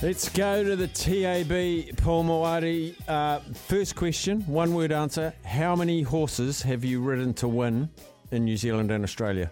Let's 0.00 0.28
go 0.28 0.62
to 0.62 0.76
the 0.76 0.86
TAB, 0.86 1.96
Paul 1.96 2.22
Maoate. 2.22 2.94
Uh, 3.08 3.40
first 3.66 3.96
question, 3.96 4.42
one 4.42 4.72
word 4.72 4.92
answer. 4.92 5.34
How 5.44 5.74
many 5.74 6.02
horses 6.02 6.62
have 6.62 6.84
you 6.84 7.00
ridden 7.00 7.34
to 7.34 7.48
win 7.48 7.90
in 8.30 8.44
New 8.44 8.56
Zealand 8.56 8.92
and 8.92 9.02
Australia? 9.02 9.50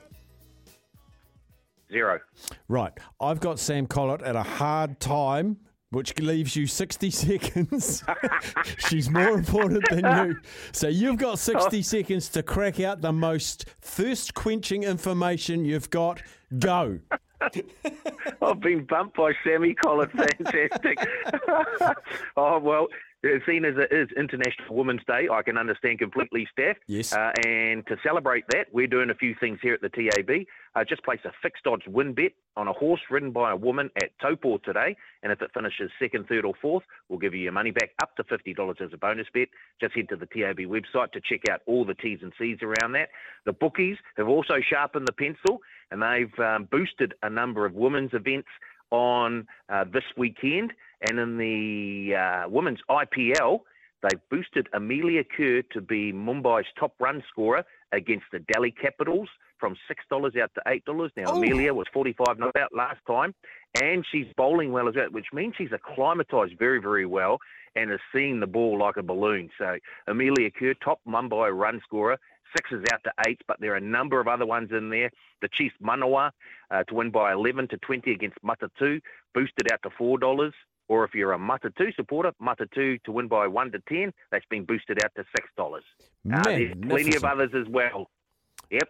Zero. 1.90 2.21
Right. 2.69 2.92
I've 3.21 3.40
got 3.40 3.59
Sam 3.59 3.88
Collett 3.88 4.22
at 4.22 4.37
a 4.37 4.42
hard 4.45 5.01
time, 5.01 5.56
which 5.90 6.17
leaves 6.21 6.54
you 6.54 6.69
60 6.69 7.10
seconds. 7.10 8.04
She's 8.88 9.10
more 9.10 9.31
important 9.31 9.83
than 9.90 10.28
you. 10.28 10.37
So 10.71 10.87
you've 10.87 11.19
got 11.19 11.40
60 11.40 11.83
seconds 11.83 12.28
to 12.28 12.44
crack 12.44 12.78
out 12.78 13.01
the 13.01 13.13
most 13.13 13.65
thirst 13.81 14.35
quenching 14.35 14.85
information 14.85 15.65
you've 15.65 15.90
got. 15.90 16.23
Go. 16.56 17.00
I've 18.42 18.60
been 18.60 18.84
bumped 18.84 19.16
by 19.16 19.32
Sammy 19.44 19.74
Collins. 19.74 20.12
Fantastic. 20.12 20.98
oh, 22.36 22.58
well, 22.58 22.88
seen 23.46 23.64
as 23.64 23.74
it 23.77 23.94
is 23.94 24.08
International 24.16 24.77
Women's 24.77 25.02
Day, 25.06 25.28
I 25.30 25.42
can 25.42 25.56
understand 25.58 25.98
completely, 25.98 26.46
Steph. 26.52 26.77
Yes. 26.86 27.12
Uh, 27.12 27.32
and 27.46 27.86
to 27.86 27.96
celebrate 28.02 28.44
that, 28.50 28.66
we're 28.72 28.86
doing 28.86 29.10
a 29.10 29.14
few 29.14 29.34
things 29.38 29.58
here 29.62 29.74
at 29.74 29.80
the 29.80 29.88
TAB. 29.88 30.46
Uh, 30.74 30.84
just 30.84 31.02
place 31.04 31.20
a 31.24 31.32
fixed 31.42 31.66
odds 31.66 31.82
win 31.86 32.12
bet 32.12 32.32
on 32.56 32.68
a 32.68 32.72
horse 32.72 33.00
ridden 33.10 33.32
by 33.32 33.52
a 33.52 33.56
woman 33.56 33.91
at 33.96 34.10
Taupo 34.20 34.58
today. 34.58 34.96
And 35.22 35.32
if 35.32 35.41
it 35.41 35.50
finishes 35.55 35.91
second, 35.98 36.27
third, 36.28 36.44
or 36.44 36.55
fourth, 36.60 36.84
we'll 37.08 37.18
give 37.18 37.34
you 37.34 37.41
your 37.41 37.52
money 37.52 37.70
back 37.70 37.91
up 38.02 38.14
to 38.16 38.24
$50 38.24 38.80
as 38.80 38.91
a 38.92 38.98
bonus 38.98 39.27
bet. 39.32 39.48
Just 39.80 39.94
head 39.94 40.08
to 40.10 40.16
the 40.16 40.27
TAB 40.27 40.58
website 40.58 41.12
to 41.12 41.20
check 41.20 41.48
out 41.50 41.62
all 41.66 41.84
the 41.84 41.94
T's 41.94 42.18
and 42.22 42.32
C's 42.38 42.58
around 42.62 42.92
that. 42.92 43.08
The 43.44 43.52
bookies 43.52 43.96
have 44.16 44.28
also 44.28 44.55
sharpened 44.68 45.08
the 45.08 45.12
pencil 45.12 45.60
and 45.90 46.02
they've 46.02 46.38
um, 46.45 46.68
boosted 46.70 47.14
a 47.22 47.30
number 47.30 47.64
of 47.66 47.74
women's 47.74 48.12
events 48.14 48.48
on 48.91 49.47
uh, 49.69 49.84
this 49.92 50.05
weekend. 50.16 50.72
And 51.08 51.19
in 51.19 51.36
the 51.38 52.14
uh, 52.16 52.48
women's 52.48 52.80
IPL, 52.91 53.61
they've 54.02 54.20
boosted 54.30 54.69
Amelia 54.72 55.24
Kerr 55.24 55.62
to 55.72 55.80
be 55.80 56.12
Mumbai's 56.12 56.66
top 56.78 56.94
run 57.00 57.22
scorer 57.30 57.64
against 57.92 58.27
the 58.33 58.41
Delhi 58.52 58.70
Capitals 58.72 59.28
from 59.58 59.74
$6 60.12 60.41
out 60.42 60.50
to 60.55 60.62
$8. 60.66 61.11
Now, 61.16 61.24
Oh. 61.28 61.36
Amelia 61.38 61.72
was 61.72 61.86
45 61.92 62.39
not 62.39 62.56
out 62.56 62.74
last 62.74 63.00
time, 63.06 63.34
and 63.80 64.05
she's 64.11 64.27
bowling 64.36 64.72
well 64.72 64.89
as 64.89 64.94
well, 64.96 65.08
which 65.11 65.27
means 65.33 65.55
she's 65.56 65.72
acclimatised 65.72 66.58
very, 66.58 66.78
very 66.80 67.06
well 67.06 67.39
and 67.74 67.92
is 67.92 68.00
seeing 68.14 68.41
the 68.41 68.46
ball 68.46 68.78
like 68.78 68.96
a 68.96 69.02
balloon. 69.02 69.50
So, 69.58 69.77
Amelia 70.06 70.50
Kerr, 70.50 70.74
top 70.74 71.00
Mumbai 71.06 71.55
run 71.56 71.80
scorer, 71.84 72.18
sixes 72.56 72.84
out 72.92 73.02
to 73.05 73.12
eight, 73.27 73.41
but 73.47 73.58
there 73.61 73.72
are 73.72 73.77
a 73.77 73.80
number 73.80 74.20
of 74.20 74.28
other 74.28 74.47
ones 74.47 74.70
in 74.72 74.91
there. 74.91 75.11
The 75.42 75.48
Chiefs 75.48 75.75
Manawa 75.83 76.30
uh, 76.70 76.84
to 76.84 76.94
win 76.94 77.11
by 77.11 77.33
11 77.33 77.69
to 77.69 77.78
20 77.78 78.12
against 78.12 78.36
Matatu, 78.42 79.00
boosted 79.34 79.72
out 79.72 79.83
to 79.83 79.91
$4. 79.91 80.52
Or 80.89 81.05
if 81.05 81.14
you're 81.14 81.33
a 81.33 81.39
Matatu 81.39 81.94
supporter, 81.97 82.33
Matatu 82.41 83.02
to 83.02 83.12
win 83.12 83.27
by 83.27 83.47
1 83.47 83.72
to 83.72 83.80
10, 83.89 84.12
that's 84.30 84.47
been 84.47 84.64
boosted 84.64 85.02
out 85.05 85.11
to 85.17 85.24
$6. 85.58 85.78
Uh, 86.33 86.42
there's 86.44 86.74
plenty 86.83 87.17
of 87.17 87.24
others 87.24 87.50
as 87.55 87.69
well. 87.69 88.08
Yep. 88.70 88.89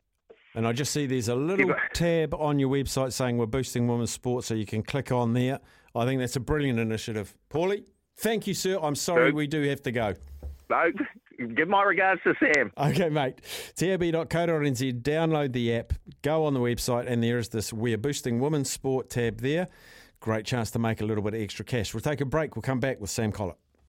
And 0.55 0.67
I 0.67 0.73
just 0.73 0.93
see 0.93 1.07
there's 1.07 1.29
a 1.29 1.35
little 1.35 1.75
tab 1.93 2.35
on 2.35 2.59
your 2.59 2.71
website 2.71 3.13
saying 3.13 3.37
we're 3.37 3.47
boosting 3.47 3.87
women's 3.89 4.11
sports, 4.11 4.47
so 4.47 4.55
you 4.55 4.65
can 4.65 4.83
click 4.83 5.13
on 5.13 5.35
there. 5.35 5.61
I 5.95 6.05
think 6.07 6.21
that's 6.21 6.37
a 6.37 6.41
brilliant 6.41 6.79
initiative. 6.79 7.35
Paulie, 7.51 7.85
thank 8.17 8.47
you, 8.47 8.55
sir. 8.55 8.79
I'm 8.81 8.95
sorry 8.95 9.33
we 9.33 9.47
do 9.47 9.63
have 9.63 9.83
to 9.83 9.93
go. 9.93 10.15
No, 10.71 10.91
give 11.55 11.69
my 11.69 11.83
regards 11.83 12.21
to 12.25 12.35
Sam. 12.41 12.73
Okay, 12.77 13.09
mate. 13.09 13.41
tab.co.nz, 13.77 15.03
download 15.03 15.53
the 15.53 15.75
app, 15.75 15.93
go 16.23 16.45
on 16.45 16.55
the 16.55 16.61
website, 16.61 17.07
and 17.07 17.23
there 17.23 17.39
is 17.39 17.49
this 17.51 17.73
We're 17.73 17.99
Boosting 17.99 18.41
Women's 18.41 18.71
Sport 18.71 19.11
tab 19.11 19.41
there. 19.41 19.69
Great 20.21 20.45
chance 20.47 20.71
to 20.73 20.79
make 20.79 21.01
a 21.01 21.05
little 21.05 21.23
bit 21.23 21.35
of 21.35 21.41
extra 21.41 21.65
cash. 21.65 21.95
We'll 21.95 22.01
take 22.01 22.21
a 22.21 22.25
break. 22.25 22.57
We'll 22.57 22.63
come 22.63 22.81
back 22.81 23.01
with 23.01 23.11
Sam 23.11 23.33
Collett. 23.33 23.57